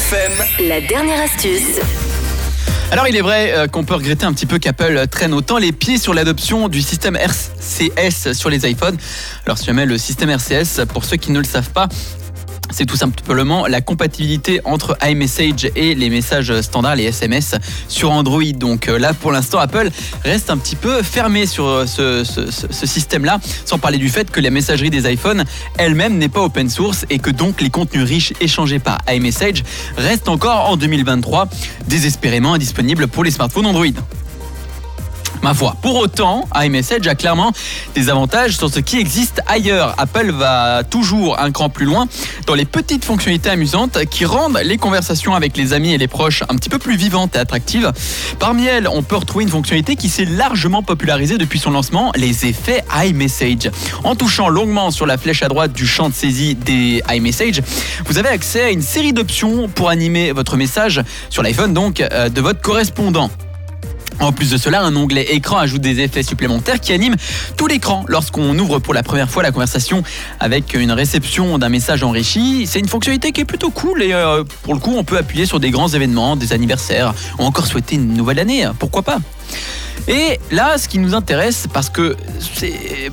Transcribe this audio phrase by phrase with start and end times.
[0.00, 1.78] FM, La dernière astuce.
[2.90, 5.72] Alors il est vrai euh, qu'on peut regretter un petit peu qu'Apple traîne autant les
[5.72, 8.96] pieds sur l'adoption du système RCS sur les iPhones.
[9.44, 11.88] Alors si jamais le système RCS, pour ceux qui ne le savent pas,
[12.70, 17.54] c'est tout simplement la compatibilité entre iMessage et les messages standards, les SMS
[17.88, 18.42] sur Android.
[18.54, 19.90] Donc euh, là, pour l'instant, Apple
[20.24, 24.50] reste un petit peu fermé sur euh, ce, système-là, sans parler du fait que la
[24.50, 25.44] messagerie des iPhones
[25.78, 29.62] elle-même n'est pas open source et que donc les contenus riches échangés par iMessage
[29.96, 31.48] restent encore en 2023
[31.86, 33.86] désespérément indisponibles pour les smartphones Android.
[35.42, 35.74] Ma foi.
[35.80, 37.52] Pour autant, iMessage a clairement
[37.94, 39.94] des avantages sur ce qui existe ailleurs.
[39.96, 42.06] Apple va toujours un cran plus loin
[42.46, 46.42] dans les petites fonctionnalités amusantes qui rendent les conversations avec les amis et les proches
[46.50, 47.90] un petit peu plus vivantes et attractives.
[48.38, 52.44] Parmi elles, on peut retrouver une fonctionnalité qui s'est largement popularisée depuis son lancement, les
[52.44, 53.70] effets iMessage.
[54.04, 57.62] En touchant longuement sur la flèche à droite du champ de saisie des iMessage,
[58.04, 62.28] vous avez accès à une série d'options pour animer votre message sur l'iPhone donc euh,
[62.28, 63.30] de votre correspondant.
[64.20, 67.16] En plus de cela, un onglet écran ajoute des effets supplémentaires qui animent
[67.56, 70.02] tout l'écran lorsqu'on ouvre pour la première fois la conversation
[70.40, 72.66] avec une réception d'un message enrichi.
[72.66, 75.46] C'est une fonctionnalité qui est plutôt cool et euh, pour le coup, on peut appuyer
[75.46, 78.68] sur des grands événements, des anniversaires ou encore souhaiter une nouvelle année.
[78.78, 79.18] Pourquoi pas
[80.08, 82.16] et là, ce qui nous intéresse, parce que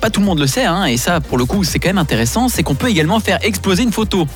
[0.00, 1.98] pas tout le monde le sait, hein, et ça, pour le coup, c'est quand même
[1.98, 4.26] intéressant, c'est qu'on peut également faire exploser une photo.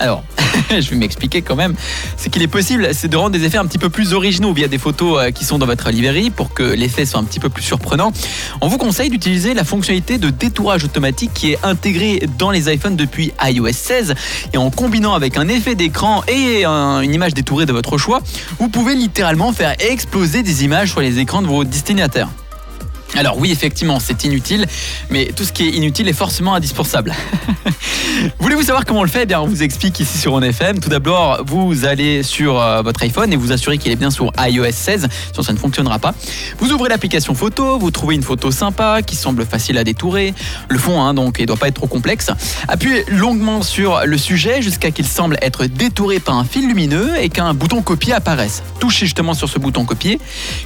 [0.00, 0.22] Alors,
[0.70, 1.74] je vais m'expliquer quand même.
[2.16, 4.68] C'est qu'il est possible, c'est de rendre des effets un petit peu plus originaux via
[4.68, 7.48] des photos euh, qui sont dans votre librairie pour que l'effet soit un petit peu
[7.48, 8.12] plus surprenant.
[8.60, 12.96] On vous conseille d'utiliser la fonctionnalité de détourage automatique qui est intégrée dans les iPhones
[12.96, 14.14] depuis iOS 16
[14.52, 18.20] et en combinant avec un effet d'écran et un- une image détourée de votre choix,
[18.58, 22.28] vous pouvez littéralement faire exploser des images sur les écrans de vos destinataires.
[23.18, 24.64] Alors oui, effectivement, c'est inutile,
[25.10, 27.12] mais tout ce qui est inutile est forcément indispensable.
[28.38, 29.22] Voulez-vous savoir comment on le fait?
[29.24, 30.78] Eh bien, on vous explique ici sur OnFM.
[30.78, 34.30] Tout d'abord, vous allez sur euh, votre iPhone et vous assurez qu'il est bien sur
[34.38, 36.14] iOS 16, sinon ça ne fonctionnera pas.
[36.60, 40.32] Vous ouvrez l'application photo, vous trouvez une photo sympa qui semble facile à détourer.
[40.68, 42.30] Le fond, hein, donc, il ne doit pas être trop complexe.
[42.68, 47.30] Appuyez longuement sur le sujet jusqu'à qu'il semble être détouré par un fil lumineux et
[47.30, 48.62] qu'un bouton copier apparaisse.
[48.78, 50.20] Touchez justement sur ce bouton copier,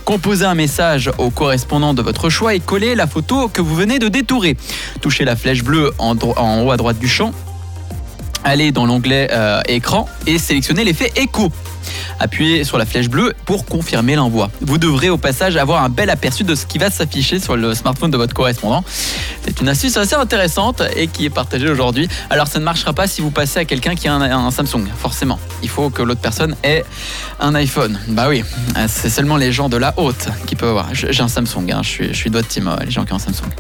[0.04, 3.98] composez un message au correspondant de votre choix et collez la photo que vous venez
[3.98, 4.56] de détourer.
[5.00, 7.32] Touchez la flèche bleue en haut à droite du champ
[8.44, 11.50] allez dans l'onglet euh, écran et sélectionnez l'effet écho.
[12.22, 14.48] Appuyez sur la flèche bleue pour confirmer l'envoi.
[14.60, 17.74] Vous devrez au passage avoir un bel aperçu de ce qui va s'afficher sur le
[17.74, 18.84] smartphone de votre correspondant.
[19.44, 22.08] C'est une astuce assez intéressante et qui est partagée aujourd'hui.
[22.30, 24.86] Alors ça ne marchera pas si vous passez à quelqu'un qui a un, un Samsung,
[24.96, 25.40] forcément.
[25.64, 26.84] Il faut que l'autre personne ait
[27.40, 27.98] un iPhone.
[28.06, 28.44] Bah oui,
[28.86, 30.94] c'est seulement les gens de la haute qui peuvent avoir.
[30.94, 31.80] J'ai un Samsung, hein.
[31.82, 33.50] je, suis, je de team, les gens qui ont un Samsung.